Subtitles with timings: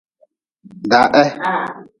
[0.89, 1.23] Da he.